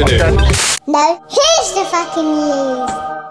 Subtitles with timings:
[0.00, 3.29] No, here's the fucking news.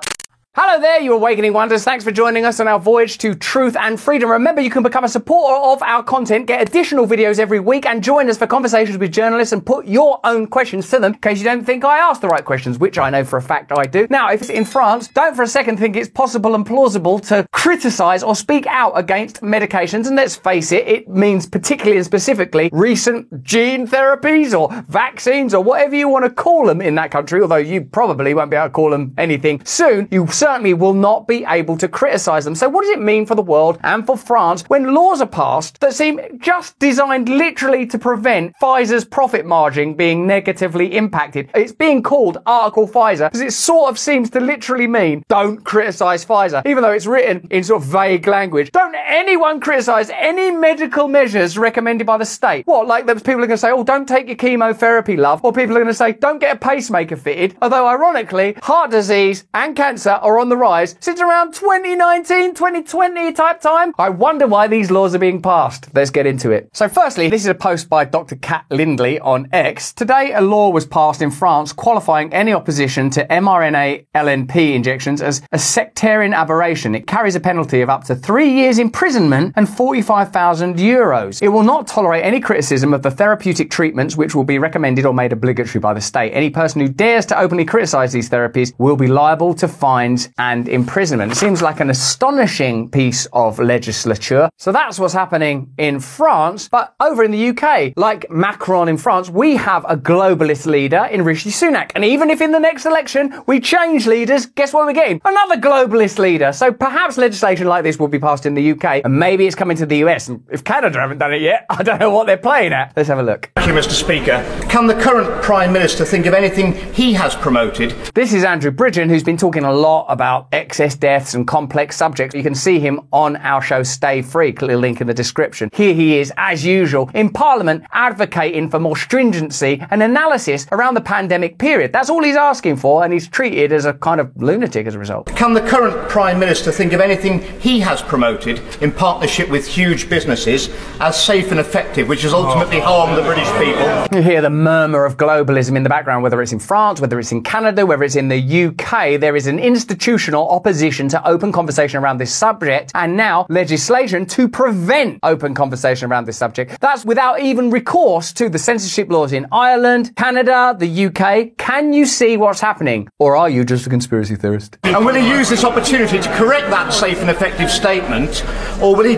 [0.61, 1.85] Hello there, you awakening wonders.
[1.85, 4.29] Thanks for joining us on our voyage to truth and freedom.
[4.29, 8.03] Remember, you can become a supporter of our content, get additional videos every week, and
[8.03, 11.37] join us for conversations with journalists and put your own questions to them in case
[11.37, 13.85] you don't think I asked the right questions, which I know for a fact I
[13.85, 14.05] do.
[14.09, 17.47] Now, if it's in France, don't for a second think it's possible and plausible to
[17.53, 20.07] criticize or speak out against medications.
[20.07, 25.63] And let's face it, it means particularly and specifically recent gene therapies or vaccines or
[25.63, 28.67] whatever you want to call them in that country, although you probably won't be able
[28.67, 30.09] to call them anything soon.
[30.11, 32.55] You certainly will not be able to criticize them.
[32.55, 35.79] So what does it mean for the world and for France when laws are passed
[35.79, 41.49] that seem just designed literally to prevent Pfizer's profit margin being negatively impacted?
[41.53, 46.25] It's being called Article Pfizer because it sort of seems to literally mean don't criticize
[46.25, 48.71] Pfizer, even though it's written in sort of vague language.
[48.71, 52.65] Don't anyone criticize any medical measures recommended by the state.
[52.65, 55.53] What, like those people are going to say, oh, don't take your chemotherapy, love, or
[55.53, 57.55] people are going to say, don't get a pacemaker fitted.
[57.61, 63.61] Although ironically, heart disease and cancer are on the rise since around 2019, 2020 type
[63.61, 63.93] time.
[63.97, 65.89] I wonder why these laws are being passed.
[65.93, 66.69] Let's get into it.
[66.73, 68.35] So firstly, this is a post by Dr.
[68.35, 69.93] Kat Lindley on X.
[69.93, 75.41] Today, a law was passed in France qualifying any opposition to mRNA LNP injections as
[75.51, 76.95] a sectarian aberration.
[76.95, 81.41] It carries a penalty of up to three years imprisonment and 45,000 euros.
[81.41, 85.13] It will not tolerate any criticism of the therapeutic treatments which will be recommended or
[85.13, 86.31] made obligatory by the state.
[86.31, 90.67] Any person who dares to openly criticize these therapies will be liable to fines and
[90.67, 91.31] imprisonment.
[91.31, 94.49] It seems like an astonishing piece of legislature.
[94.57, 96.67] So that's what's happening in France.
[96.67, 101.23] But over in the UK, like Macron in France, we have a globalist leader in
[101.23, 101.91] Rishi Sunak.
[101.95, 105.21] And even if in the next election we change leaders, guess what we're getting?
[105.23, 106.51] Another globalist leader.
[106.51, 109.77] So perhaps legislation like this will be passed in the UK and maybe it's coming
[109.77, 110.27] to the US.
[110.27, 112.93] And if Canada haven't done it yet, I don't know what they're playing at.
[112.95, 113.51] Let's have a look.
[113.55, 113.91] Thank you, Mr.
[113.91, 114.43] Speaker.
[114.69, 119.09] Can the current Prime Minister think of anything he has promoted This is Andrew Bridgen,
[119.09, 122.35] who's been talking a lot about excess deaths and complex subjects.
[122.35, 125.69] You can see him on our show Stay Free, click the link in the description.
[125.73, 131.01] Here he is, as usual, in Parliament advocating for more stringency and analysis around the
[131.01, 131.93] pandemic period.
[131.93, 134.99] That's all he's asking for, and he's treated as a kind of lunatic as a
[134.99, 135.27] result.
[135.35, 140.09] Can the current Prime Minister think of anything he has promoted in partnership with huge
[140.09, 140.69] businesses
[140.99, 143.05] as safe and effective, which has ultimately oh.
[143.05, 144.17] harmed the British people?
[144.17, 147.31] You hear the murmur of globalism in the background, whether it's in France, whether it's
[147.31, 149.19] in Canada, whether it's in the UK.
[149.19, 149.59] There is an
[149.99, 156.09] institutional opposition to open conversation around this subject, and now legislation to prevent open conversation
[156.09, 156.79] around this subject.
[156.79, 161.57] That's without even recourse to the censorship laws in Ireland, Canada, the UK.
[161.57, 163.09] Can you see what's happening?
[163.19, 164.77] Or are you just a conspiracy theorist?
[164.83, 168.45] And will he use this opportunity to correct that safe and effective statement,
[168.81, 169.17] or will he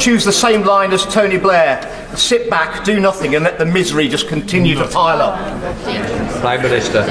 [0.00, 1.82] choose the same line as Tony Blair,
[2.16, 5.38] sit back, do nothing, and let the misery just continue to pile up?
[6.40, 7.02] Prime Minister.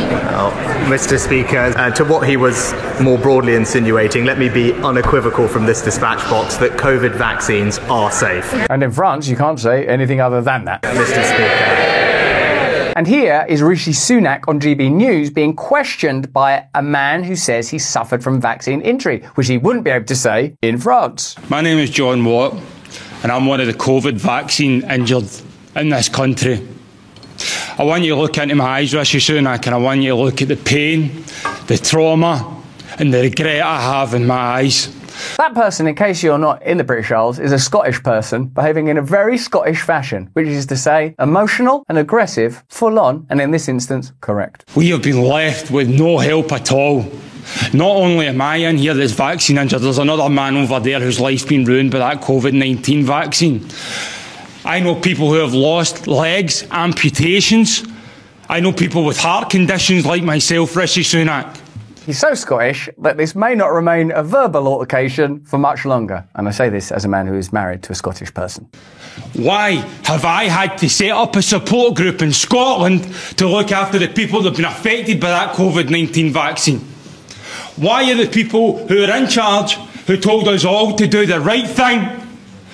[0.89, 1.19] Mr.
[1.19, 5.83] Speaker, uh, to what he was more broadly insinuating, let me be unequivocal from this
[5.83, 8.51] dispatch box that COVID vaccines are safe.
[8.71, 10.81] And in France, you can't say anything other than that.
[10.81, 11.23] Mr.
[11.23, 11.99] Speaker.
[12.95, 17.69] And here is Rishi Sunak on GB News being questioned by a man who says
[17.69, 21.35] he suffered from vaccine injury, which he wouldn't be able to say in France.
[21.49, 22.57] My name is John Watt,
[23.23, 25.29] and I'm one of the COVID vaccine injured
[25.75, 26.65] in this country.
[27.77, 30.15] I want you to look into my eyes, Rishi Sunak, and I want you to
[30.15, 31.23] look at the pain,
[31.67, 32.61] the trauma,
[32.97, 34.95] and the regret I have in my eyes.
[35.37, 38.87] That person, in case you're not in the British Isles, is a Scottish person behaving
[38.87, 43.41] in a very Scottish fashion, which is to say, emotional and aggressive, full on, and
[43.41, 44.65] in this instance, correct.
[44.75, 47.05] We have been left with no help at all.
[47.73, 51.19] Not only am I in here that's vaccine injured, there's another man over there whose
[51.19, 53.67] life's been ruined by that COVID 19 vaccine.
[54.65, 57.83] I know people who have lost legs, amputations.
[58.49, 61.59] I know people with heart conditions like myself, Rishi Sunak.
[62.05, 66.27] He's so Scottish that this may not remain a verbal altercation for much longer.
[66.33, 68.67] And I say this as a man who is married to a Scottish person.
[69.33, 69.73] Why
[70.05, 73.03] have I had to set up a support group in Scotland
[73.37, 76.88] to look after the people that have been affected by that COVID 19 vaccine?
[77.79, 81.39] Why are the people who are in charge, who told us all to do the
[81.39, 81.99] right thing,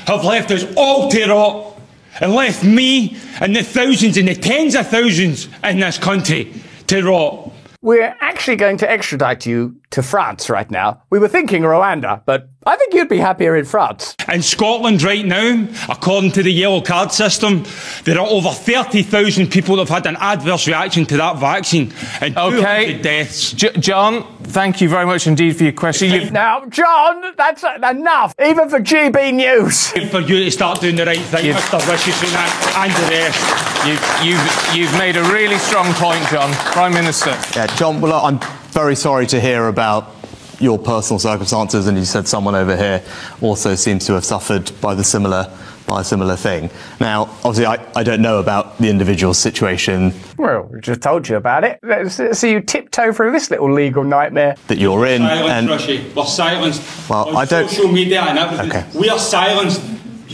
[0.08, 1.80] have left us all to rot
[2.20, 6.54] and left me and the thousands and the tens of thousands in this country
[6.88, 7.52] to rot?
[7.84, 11.02] We're actually going to extradite you to France right now.
[11.10, 14.14] We were thinking Rwanda, but I think you'd be happier in France.
[14.32, 17.64] In Scotland right now, according to the yellow card system,
[18.04, 22.38] there are over 30,000 people that have had an adverse reaction to that vaccine and
[22.38, 22.86] Okay.
[22.98, 23.54] 200 deaths.
[23.54, 26.12] J- John, thank you very much indeed for your question.
[26.12, 29.92] You've, Now, John, that's enough, even for GB News.
[30.12, 31.80] For you to start doing the right thing, You've- Mr.
[31.90, 33.88] Rishi Sunak and the rest.
[33.88, 36.52] you've, you've, you've made a really strong point, John.
[36.74, 37.30] Prime Minister.
[37.56, 38.40] Yeah, John, well, I'm
[38.76, 40.14] very sorry to hear about
[40.60, 43.02] your personal circumstances, and you said someone over here
[43.42, 45.50] also seems to have suffered by the similar
[45.88, 46.70] by a similar thing.
[47.00, 51.36] Now, obviously, I, I don't know about the individual situation Well, we just told you
[51.38, 51.80] about it.
[51.84, 54.56] Let's let's see you tiptoe through this little legal nightmare.
[54.68, 56.12] that you're in, Silenced, and Rishi.
[56.14, 57.10] We're silenced.
[57.10, 58.72] Well, on I don't- social media and everything.
[58.72, 58.86] Okay.
[59.00, 59.82] We are silenced.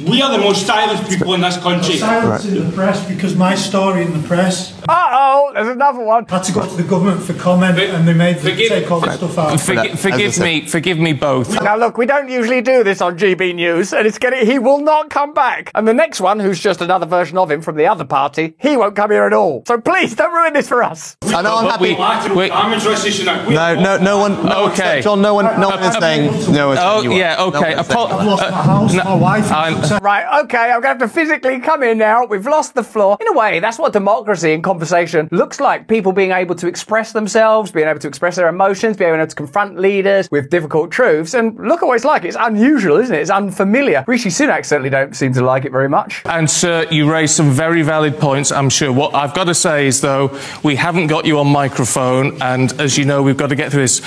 [0.08, 1.98] We are the most silenced people in this country.
[1.98, 6.26] Silence in the press because my story in the press Uh oh, there's another one.
[6.28, 9.02] had to go to the government for comment and they made them Forgive- take all
[9.02, 9.52] the stuff out.
[9.60, 11.62] Forgi- But, forgive said- me, forgive me both.
[11.62, 14.80] Now look, we don't usually do this on GB News, and it's getting he will
[14.80, 15.72] not come back.
[15.76, 18.78] And the next one, who's just another version of him from the other party, he
[18.78, 19.64] won't come here at all.
[19.68, 21.18] So please don't ruin this for us.
[21.36, 21.90] I know I'm happy.
[21.90, 22.48] we- Collateral Wait.
[22.50, 23.46] damage, Rishi Sunak.
[23.46, 24.46] We- no, no, no one.
[24.46, 24.76] No Okay.
[24.78, 26.54] said- John, no one, no one is saying.
[26.54, 26.78] No one.
[26.80, 27.74] Oh, yeah, okay.
[27.76, 29.52] Apo- I've lost my house, no, my wife.
[30.02, 32.26] Right, okay, I'm going to have to physically come in now.
[32.26, 33.18] We've lost the floor.
[33.22, 35.88] In a way, that's what democracy and conversation looks like.
[35.88, 39.36] People being able to express themselves, being able to express their emotions, being able to
[39.36, 41.34] confront leaders with difficult truths.
[41.34, 42.24] And look at what it's like.
[42.24, 43.20] It's unusual, isn't it?
[43.20, 44.04] It's unfamiliar.
[44.08, 46.22] Rishi Sunak certainly don't seem to like it very much.
[46.26, 48.92] And sir, you raised some very valid points, I'm sure.
[48.92, 52.98] What I've got to say is, though, we haven't got you on microphone, and as
[52.98, 54.02] you know, we've got to get through this.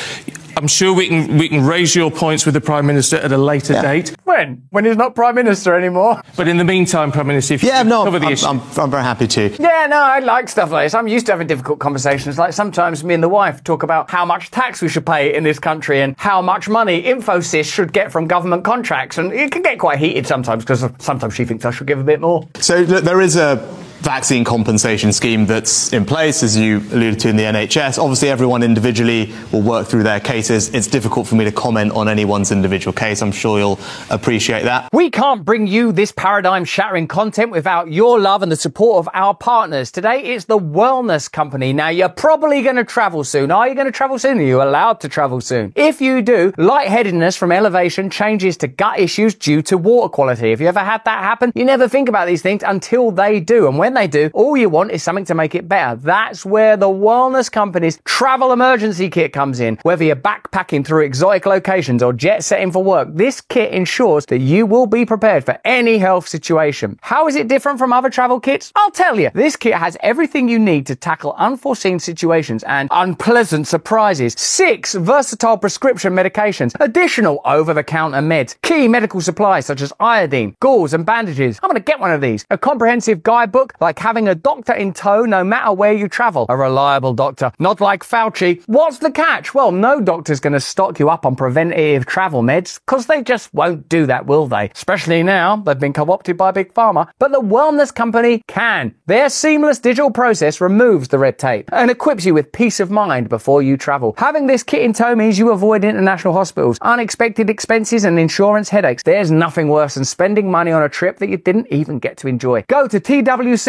[0.57, 3.39] I'm sure we can we can raise your points with the Prime Minister at a
[3.39, 4.15] later date.
[4.25, 4.67] When?
[4.71, 6.21] When he's not Prime Minister anymore?
[6.37, 8.47] But in the meantime, Prime Minister, if you Yeah, could no, cover the I'm, issue.
[8.47, 9.49] I'm, I'm very happy to.
[9.61, 10.95] Yeah, no, I like stuff like this.
[10.95, 12.39] I'm used to having difficult conversations.
[12.39, 15.45] Like sometimes me and the wife talk about how much tax we should pay in
[15.45, 19.19] this country and how much money Infosys should get from government contracts.
[19.19, 22.05] And it can get quite heated sometimes because sometimes she thinks I should give a
[22.05, 22.49] bit more.
[22.61, 23.57] So look, there is a
[24.05, 27.99] vaccine compensation scheme that's in place, as you alluded to in the NHS.
[27.99, 30.69] Obviously, everyone individually will work through their cases.
[30.75, 33.23] It's difficult for me to comment on anyone's individual case.
[33.23, 33.81] I'm sure you'll
[34.11, 34.91] appreciate that.
[34.93, 39.09] We can't bring you this paradigm shattering content without your love and the support of
[39.15, 39.91] our partners.
[39.91, 41.73] Today it's the Wellness Company.
[41.73, 43.51] Now you're probably going to travel soon.
[43.51, 44.39] Are you going to travel soon?
[44.39, 45.73] Are you allowed to travel soon?
[45.77, 50.53] If you do, lightheadedness from elevation changes to gut issues due to water quality.
[50.53, 53.67] If you ever had that happen, you never think about these things until they do.
[53.67, 55.97] And when they do, all you want is something to make it better.
[55.97, 59.79] That's where the Wellness Company's travel emergency kit comes in.
[59.83, 64.41] Whether you're backpacking through exotic locations or jet setting for work, this kit ensures that
[64.41, 66.99] you will be prepared for any health situation.
[67.03, 68.73] How is it different from other travel kits?
[68.77, 69.31] I'll tell you.
[69.35, 74.35] This kit has everything you need to tackle unforeseen situations and unpleasant surprises.
[74.37, 81.07] Six versatile prescription medications, additional over-the-counter meds, key medical supplies such as iodine, gauze and
[81.07, 81.59] bandages.
[81.63, 82.45] I'm going to get one of these.
[82.51, 86.47] A comprehensive guidebook like having a doctor in tow no matter where you travel.
[86.49, 88.63] A reliable doctor, not like Fauci.
[88.67, 89.53] What's the catch?
[89.53, 93.53] Well, no doctor's going to stock you up on preventative travel meds because they just
[93.53, 94.71] won't do that, will they?
[94.75, 97.11] Especially now they've been co-opted by Big Pharma.
[97.19, 98.95] But the Wellness Company can.
[99.05, 103.29] Their seamless digital process removes the red tape and equips you with peace of mind
[103.29, 104.15] before you travel.
[104.17, 109.03] Having this kit in tow means you avoid international hospitals, unexpected expenses and insurance headaches.
[109.03, 112.29] There's nothing worse than spending money on a trip that you didn't even get to
[112.29, 112.65] enjoy.
[112.67, 112.99] Go to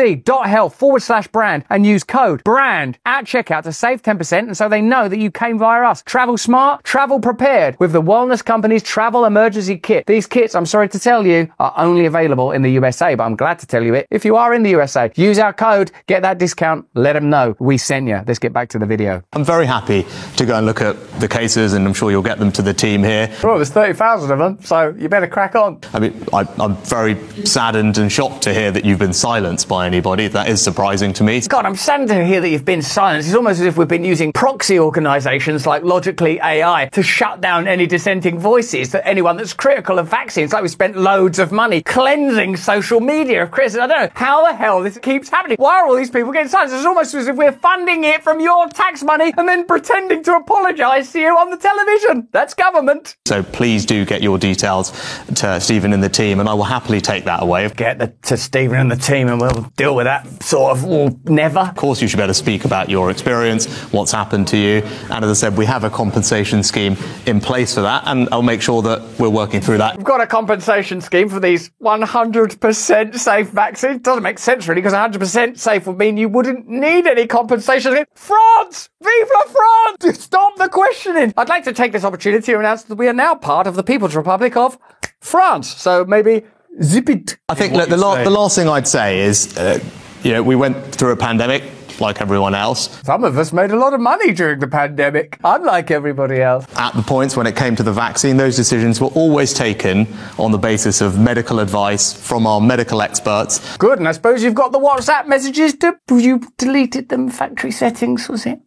[0.05, 4.69] twc.health forward slash brand and use code BRAND at checkout to save 10% and so
[4.69, 6.03] they know that you came via us.
[6.03, 10.05] Travel smart, travel prepared with the Wellness Company's travel emergency kit.
[10.05, 13.35] These kits, I'm sorry to tell you, are only available in the USA, but I'm
[13.35, 14.07] glad to tell you it.
[14.11, 17.55] If you are in the USA, use our code, get that discount, let them know
[17.59, 18.21] we sent you.
[18.27, 19.23] Let's get back to the video.
[19.33, 20.05] I'm very happy
[20.37, 22.73] to go and look at the cases, and I'm sure you'll get them to the
[22.73, 23.33] team here.
[23.43, 25.79] Well, there's 30,000 of them, so you better crack on.
[25.93, 29.84] I mean, I, I'm very saddened and shocked to hear that you've been silenced by
[29.85, 30.27] by anybody.
[30.27, 31.41] That is surprising to me.
[31.41, 33.27] God, I'm saddened to hear that you've been silenced.
[33.27, 37.67] It's almost as if we've been using proxy organisations like Logically AI to shut down
[37.67, 40.53] any dissenting voices, that anyone that's critical of vaccines.
[40.53, 43.83] Like we spent loads of money cleansing social media of criticism.
[43.83, 45.57] I don't know how the hell this keeps happening.
[45.59, 46.75] Why are all these people getting silenced?
[46.75, 50.35] It's almost as if we're funding it from your tax money and then pretending to
[50.35, 52.27] apologise to you on the television.
[52.31, 53.17] That's government.
[53.27, 54.91] So please do get your details
[55.35, 57.69] to Stephen and the team, and I will happily take that away.
[57.75, 61.19] Get the, to Stephen and the team and we'll deal with that sort of well,
[61.25, 61.59] never.
[61.59, 64.81] Of course, you should be able to speak about your experience, what's happened to you,
[65.11, 68.41] and as I said, we have a compensation scheme in place for that, and I'll
[68.41, 69.97] make sure that we're working through that.
[69.97, 74.01] We've got a compensation scheme for these 100% safe vaccines.
[74.01, 78.05] Doesn't make sense really because 100% safe would mean you wouldn't need any compensation.
[78.15, 78.89] France!
[79.01, 80.19] Vive la France!
[80.19, 81.33] Stop the questioning!
[81.37, 83.83] I'd like to take this opportunity to announce that we are now part of the
[83.83, 84.77] People's Republic of
[85.19, 85.75] France.
[85.75, 86.43] So maybe
[86.83, 87.37] zip it.
[87.49, 89.79] I think look, the, la- the last thing I'd say is, uh,
[90.23, 91.63] you know, we went through a pandemic
[92.01, 93.01] like everyone else.
[93.03, 96.65] Some of us made a lot of money during the pandemic, unlike everybody else.
[96.75, 100.51] At the points when it came to the vaccine, those decisions were always taken on
[100.51, 103.77] the basis of medical advice from our medical experts.
[103.77, 108.29] Good, and I suppose you've got the WhatsApp messages to you deleted them factory settings,
[108.29, 108.59] was it?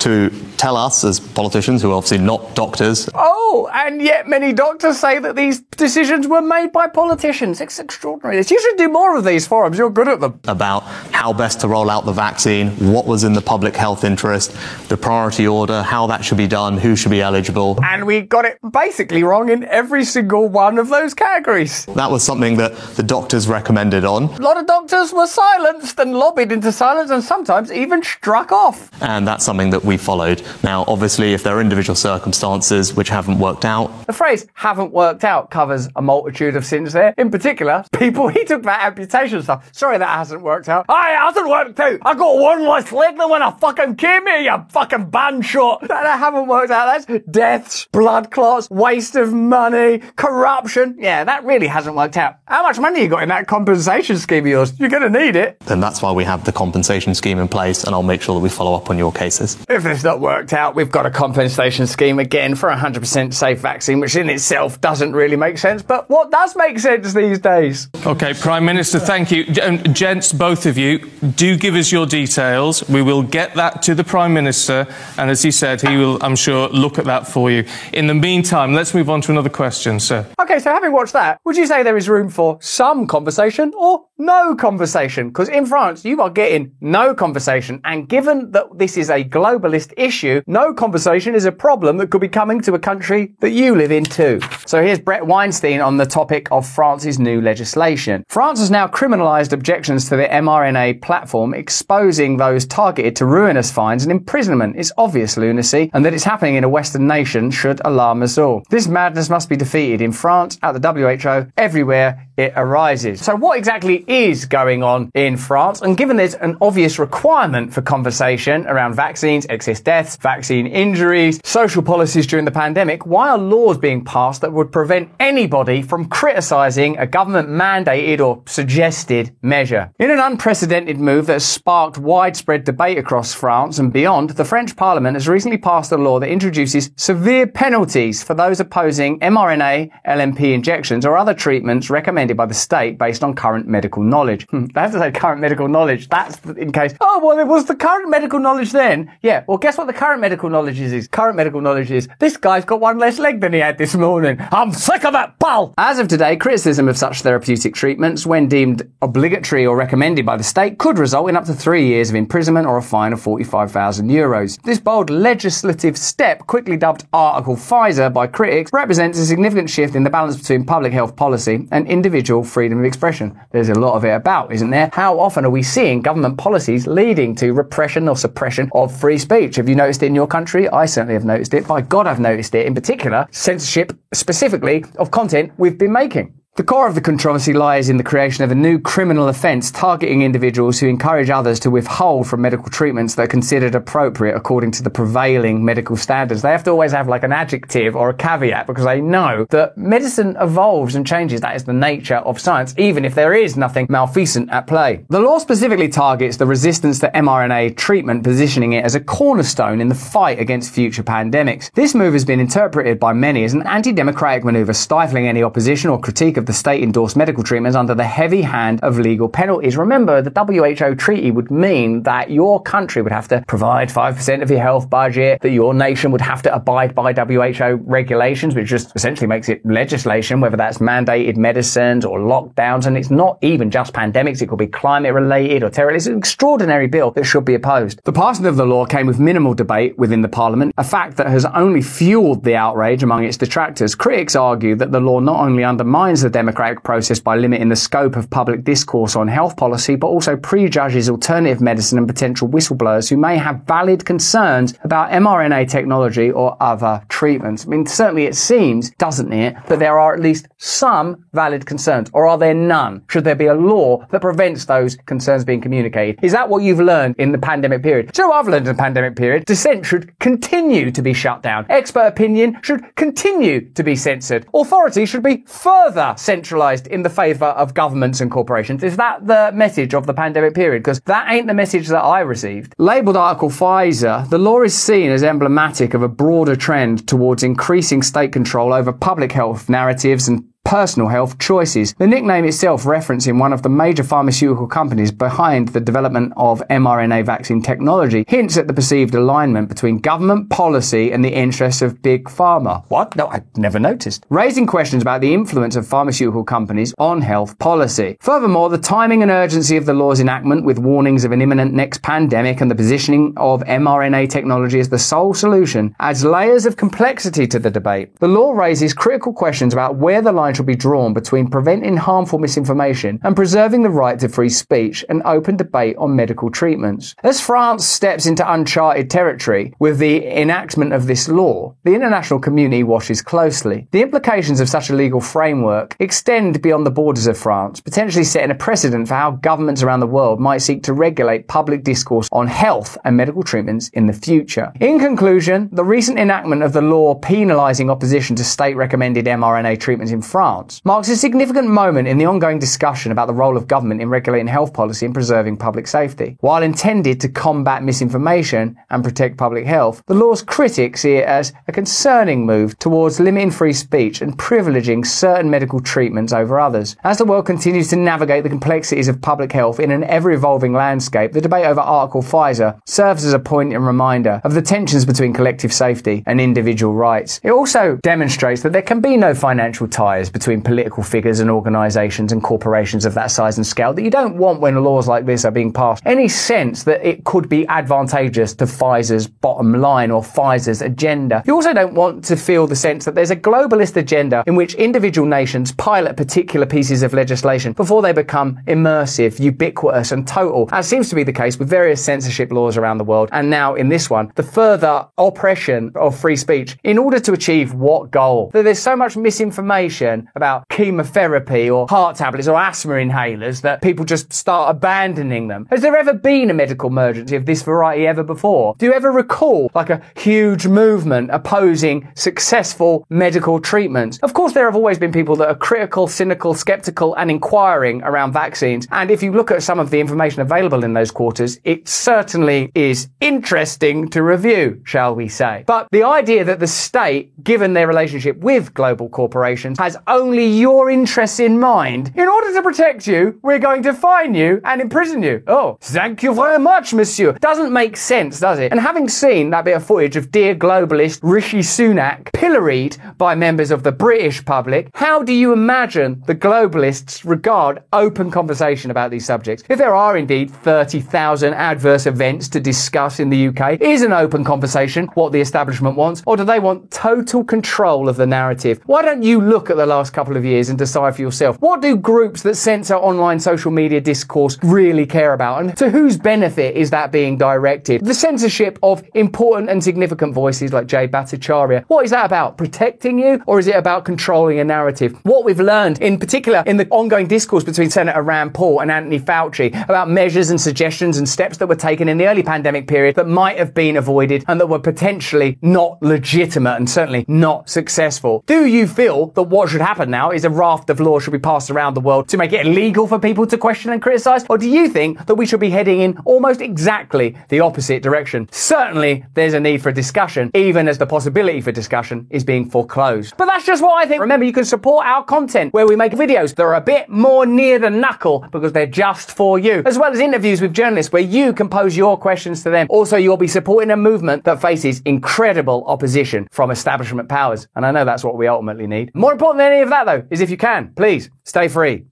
[0.00, 4.98] To tell us as politicians, who are obviously not doctors, Oh, and yet many doctors
[4.98, 7.60] say that these decisions were made by politicians.
[7.60, 8.36] It's extraordinary.
[8.38, 9.76] You should do more of these forums.
[9.78, 10.38] You're good at them.
[10.46, 14.54] about how best to roll out the vaccine, what was in the public health interest,
[14.88, 17.78] the priority order, how that should be done, who should be eligible.
[17.82, 21.86] And we got it basically wrong in every single one of those categories.
[21.86, 26.14] That was something that the doctors recommended on, A lot of doctors were silenced and
[26.14, 28.90] lobbied into silence and sometimes even struck off.
[29.02, 30.42] and that's something that we followed.
[30.62, 35.24] Now, obviously, if there are individual circumstances which haven't worked out, The phrase haven't worked
[35.24, 37.14] out covers a multitude of sins there.
[37.16, 39.66] In particular, people, he took that amputation stuff.
[39.72, 40.84] Sorry that hasn't worked out.
[40.90, 41.98] Aye, it hasn't worked out.
[42.02, 45.80] I got one less leg than when I fucking came here, you fucking band shot.
[45.80, 47.06] That, that haven't worked out.
[47.06, 50.96] That's deaths, blood clots, waste of money, corruption.
[50.98, 52.36] Yeah, that really hasn't worked out.
[52.46, 54.78] How much money you got in that compensation scheme of yours?
[54.78, 55.60] You're gonna need it.
[55.60, 58.40] then that's why we have the compensation scheme in place, and I'll make sure that
[58.40, 59.56] we follow up on your cases.
[59.68, 63.60] If it's not worked out, we've got a compensation scheme again for a 100% safe
[63.60, 65.82] vaccine, which in itself doesn't really make sense.
[65.82, 67.88] But what does make sense these days?
[68.04, 69.44] Okay, Prime Minister, thank you.
[69.44, 70.98] G- um, Gents, both of you,
[71.36, 72.88] do give us your details.
[72.88, 76.36] We will get that to the Prime Minister, and as he said, he will, I'm
[76.36, 77.64] sure, look at that for you.
[77.92, 80.26] In the meantime, let's move on to another question, sir.
[80.40, 84.04] Okay, so having watched that, would you say there is room for some conversation or
[84.20, 85.28] no conversation?
[85.28, 87.80] Because in France, you are getting no conversation.
[87.84, 92.20] And given that this is a globalist issue, no conversation is a problem that could
[92.20, 94.40] be coming to a country that you live in too.
[94.66, 98.24] So here's Brett Weinstein on the topic of France's new legislation.
[98.28, 104.02] France has now criminalised objections to the mRNA platform, exposing those targeted to ruinous fines
[104.02, 104.76] and imprisonment.
[104.76, 108.62] It's obvious lunacy, and that it's happening in a Western nation should alarm us all.
[108.70, 113.22] This madness must be defeated in France, at the WHO, everywhere it arises.
[113.22, 115.82] So what exactly is going on in France?
[115.82, 121.82] And given there's an obvious requirement for conversation around vaccines, excess deaths, vaccine injuries, social
[121.82, 126.96] policies during the pandemic, why are laws being passed that would prevent anybody from criticising
[126.96, 129.92] a government mandated or suggested measure?
[129.98, 134.76] In an unprecedented move that has sparked widespread debate across France and beyond, the French
[134.76, 140.54] Parliament has recently passed a law that introduces severe penalties for those opposing mRNA, LNP
[140.54, 144.46] injections or other treatments recommended by the state based on current medical knowledge.
[144.48, 146.08] Hmm, I have to say current medical knowledge.
[146.08, 149.10] That's in case, oh, well, it was the current medical knowledge then.
[149.22, 150.90] Yeah, well, guess what the current medical knowledge is?
[150.92, 153.94] is current medical knowledge is this guy's got one less leg than he had this
[153.94, 154.38] morning.
[154.52, 155.74] I'm sick of it, pal!
[155.78, 160.44] As of today, criticism of such therapeutic treatments, when deemed obligatory or recommended by the
[160.44, 164.08] state, could result in up to three years of imprisonment or a fine of 45,000
[164.08, 164.60] euros.
[164.62, 170.04] This bold legislative step, quickly dubbed Article Pfizer by critics, represents a significant shift in
[170.04, 173.38] the balance between public health policy and individual freedom of expression.
[173.52, 174.90] There's a lot of it about, isn't there?
[174.92, 179.56] How often are we seeing government policies leading to repression or suppression of free speech?
[179.56, 180.68] Have you noticed it in your country?
[180.68, 181.66] I certainly have noticed it.
[181.66, 182.66] By God, I've noticed it.
[182.66, 186.39] In particular, censorship specifically of content we've been making.
[186.56, 190.22] The core of the controversy lies in the creation of a new criminal offence targeting
[190.22, 194.82] individuals who encourage others to withhold from medical treatments that are considered appropriate according to
[194.82, 196.42] the prevailing medical standards.
[196.42, 199.78] They have to always have like an adjective or a caveat because they know that
[199.78, 201.40] medicine evolves and changes.
[201.40, 205.06] That is the nature of science, even if there is nothing malfeasant at play.
[205.08, 209.88] The law specifically targets the resistance to mRNA treatment, positioning it as a cornerstone in
[209.88, 211.70] the fight against future pandemics.
[211.72, 215.98] This move has been interpreted by many as an anti-democratic maneuver stifling any opposition or
[215.98, 219.76] critique of the state endorsed medical treatments under the heavy hand of legal penalties.
[219.76, 224.50] Remember, the WHO treaty would mean that your country would have to provide 5% of
[224.50, 228.92] your health budget, that your nation would have to abide by WHO regulations, which just
[228.96, 232.86] essentially makes it legislation, whether that's mandated medicines or lockdowns.
[232.86, 234.40] And it's not even just pandemics.
[234.40, 235.92] It could be climate related or terror.
[235.92, 238.00] It's an extraordinary bill that should be opposed.
[238.04, 241.26] The passing of the law came with minimal debate within the parliament, a fact that
[241.26, 243.94] has only fueled the outrage among its detractors.
[243.94, 248.16] Critics argue that the law not only undermines the democratic process by limiting the scope
[248.16, 253.16] of public discourse on health policy, but also prejudges alternative medicine and potential whistleblowers who
[253.16, 257.66] may have valid concerns about mRNA technology or other treatments.
[257.66, 262.10] I mean, certainly it seems, doesn't it, that there are at least some valid concerns,
[262.12, 263.02] or are there none?
[263.08, 266.18] Should there be a law that prevents those concerns being communicated?
[266.22, 268.16] Is that what you've learned in the pandemic period?
[268.18, 269.46] Know I've learned in the pandemic period?
[269.46, 271.64] Dissent should continue to be shut down.
[271.70, 274.46] Expert opinion should continue to be censored.
[274.54, 278.82] Authority should be further centralized in the favor of governments and corporations.
[278.82, 280.82] Is that the message of the pandemic period?
[280.82, 282.74] Because that ain't the message that I received.
[282.78, 288.02] Labeled Article Pfizer, the law is seen as emblematic of a broader trend towards increasing
[288.02, 291.94] state control over public health narratives and personal health choices.
[291.94, 297.24] The nickname itself referencing one of the major pharmaceutical companies behind the development of mRNA
[297.24, 302.24] vaccine technology hints at the perceived alignment between government policy and the interests of big
[302.24, 302.84] pharma.
[302.88, 303.16] What?
[303.16, 304.26] No, I never noticed.
[304.28, 308.16] Raising questions about the influence of pharmaceutical companies on health policy.
[308.20, 312.02] Furthermore, the timing and urgency of the law's enactment with warnings of an imminent next
[312.02, 317.46] pandemic and the positioning of mRNA technology as the sole solution adds layers of complexity
[317.46, 318.14] to the debate.
[318.20, 322.38] The law raises critical questions about where the line should be drawn between preventing harmful
[322.38, 327.14] misinformation and preserving the right to free speech and open debate on medical treatments.
[327.22, 332.82] As France steps into uncharted territory with the enactment of this law, the international community
[332.82, 333.88] watches closely.
[333.90, 338.50] The implications of such a legal framework extend beyond the borders of France, potentially setting
[338.50, 342.46] a precedent for how governments around the world might seek to regulate public discourse on
[342.46, 344.72] health and medical treatments in the future.
[344.80, 350.12] In conclusion, the recent enactment of the law penalising opposition to state recommended mRNA treatments
[350.12, 354.00] in France marks a significant moment in the ongoing discussion about the role of government
[354.00, 356.38] in regulating health policy and preserving public safety.
[356.40, 361.52] While intended to combat misinformation and protect public health, the law's critics see it as
[361.68, 366.96] a concerning move towards limiting free speech and privileging certain medical treatments over others.
[367.04, 370.72] As the world continues to navigate the complexities of public health in an ever evolving
[370.72, 375.34] landscape, the debate over Article Pfizer serves as a poignant reminder of the tensions between
[375.34, 377.40] collective safety and individual rights.
[377.42, 382.32] It also demonstrates that there can be no financial ties between political figures and organisations
[382.32, 385.44] and corporations of that size and scale that you don't want when laws like this
[385.44, 386.02] are being passed.
[386.06, 391.42] Any sense that it could be advantageous to Pfizer's bottom line or Pfizer's agenda.
[391.46, 394.74] You also don't want to feel the sense that there's a globalist agenda in which
[394.74, 400.88] individual nations pilot particular pieces of legislation before they become immersive, ubiquitous and total, as
[400.88, 403.28] seems to be the case with various censorship laws around the world.
[403.32, 407.74] And now in this one, the further oppression of free speech in order to achieve
[407.74, 408.50] what goal?
[408.52, 414.04] That there's so much misinformation about chemotherapy or heart tablets or asthma inhalers that people
[414.04, 415.66] just start abandoning them.
[415.70, 418.74] Has there ever been a medical emergency of this variety ever before?
[418.78, 424.18] Do you ever recall like a huge movement opposing successful medical treatments?
[424.22, 428.32] Of course, there have always been people that are critical, cynical, skeptical and inquiring around
[428.32, 428.86] vaccines.
[428.90, 432.70] And if you look at some of the information available in those quarters, it certainly
[432.74, 435.64] is interesting to review, shall we say.
[435.66, 440.90] But the idea that the state, given their relationship with global corporations, has only your
[440.90, 442.12] interests in mind.
[442.16, 445.42] In order to protect you, we're going to fine you and imprison you.
[445.46, 447.32] Oh, thank you very much, monsieur.
[447.34, 448.72] Doesn't make sense, does it?
[448.72, 453.70] And having seen that bit of footage of dear globalist Rishi Sunak pilloried by members
[453.70, 459.24] of the British public, how do you imagine the globalists regard open conversation about these
[459.24, 459.62] subjects?
[459.68, 464.42] If there are indeed 30,000 adverse events to discuss in the UK, is an open
[464.42, 468.80] conversation what the establishment wants, or do they want total control of the narrative?
[468.86, 471.94] Why don't you look at the couple of years and decide for yourself what do
[471.96, 476.88] groups that censor online social media discourse really care about, and to whose benefit is
[476.90, 478.02] that being directed?
[478.02, 481.84] The censorship of important and significant voices like Jay Bhattacharya.
[481.88, 482.56] What is that about?
[482.56, 485.18] Protecting you, or is it about controlling a narrative?
[485.24, 489.18] What we've learned, in particular, in the ongoing discourse between Senator Rand Paul and Anthony
[489.18, 493.16] Fauci about measures and suggestions and steps that were taken in the early pandemic period
[493.16, 498.44] that might have been avoided and that were potentially not legitimate and certainly not successful.
[498.46, 501.38] Do you feel that what should happen now is a raft of laws should be
[501.38, 504.44] passed around the world to make it illegal for people to question and criticize?
[504.48, 508.48] Or do you think that we should be heading in almost exactly the opposite direction?
[508.52, 513.36] Certainly, there's a need for discussion, even as the possibility for discussion is being foreclosed.
[513.36, 514.20] But that's just what I think.
[514.20, 517.44] Remember, you can support our content where we make videos that are a bit more
[517.44, 521.22] near the knuckle because they're just for you, as well as interviews with journalists where
[521.22, 522.86] you can pose your questions to them.
[522.88, 527.66] Also, you'll be supporting a movement that faces incredible opposition from establishment powers.
[527.74, 529.14] And I know that's what we ultimately need.
[529.14, 532.06] More important than of that, though, is if you can, please stay free.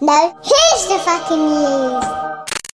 [0.00, 2.43] No, here's the fucking news.